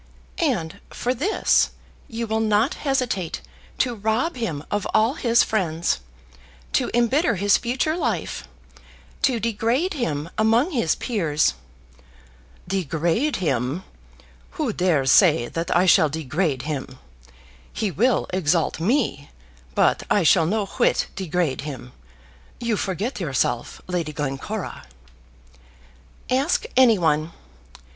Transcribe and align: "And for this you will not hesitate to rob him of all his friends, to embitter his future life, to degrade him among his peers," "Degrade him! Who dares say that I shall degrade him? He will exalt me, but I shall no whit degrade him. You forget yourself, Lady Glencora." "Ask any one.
"And 0.39 0.81
for 0.89 1.13
this 1.13 1.69
you 2.07 2.25
will 2.25 2.39
not 2.39 2.73
hesitate 2.89 3.39
to 3.77 3.93
rob 3.93 4.35
him 4.35 4.63
of 4.71 4.87
all 4.95 5.13
his 5.13 5.43
friends, 5.43 5.99
to 6.73 6.89
embitter 6.91 7.35
his 7.35 7.55
future 7.59 7.95
life, 7.95 8.47
to 9.21 9.39
degrade 9.39 9.93
him 9.93 10.31
among 10.39 10.71
his 10.71 10.95
peers," 10.95 11.53
"Degrade 12.77 13.35
him! 13.35 13.83
Who 14.57 14.73
dares 14.73 15.11
say 15.11 15.47
that 15.49 15.69
I 15.77 15.85
shall 15.85 16.09
degrade 16.09 16.63
him? 16.63 16.97
He 17.71 17.91
will 17.91 18.25
exalt 18.33 18.79
me, 18.79 19.29
but 19.75 20.01
I 20.09 20.23
shall 20.23 20.47
no 20.47 20.65
whit 20.65 21.09
degrade 21.15 21.61
him. 21.61 21.91
You 22.59 22.75
forget 22.75 23.19
yourself, 23.19 23.79
Lady 23.85 24.13
Glencora." 24.13 24.81
"Ask 26.31 26.65
any 26.75 26.97
one. 26.97 27.33